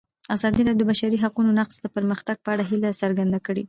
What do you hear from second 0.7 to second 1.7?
د د بشري حقونو